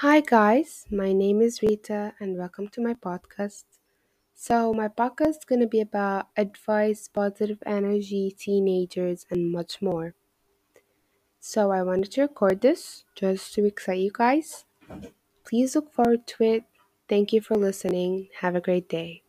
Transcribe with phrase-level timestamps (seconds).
[0.00, 0.86] Hi, guys.
[0.90, 3.64] My name is Rita, and welcome to my podcast.
[4.34, 10.14] So, my podcast is going to be about advice, positive energy, teenagers, and much more.
[11.38, 14.64] So, I wanted to record this just to excite you guys.
[15.44, 16.64] Please look forward to it.
[17.06, 18.28] Thank you for listening.
[18.40, 19.22] Have a great day.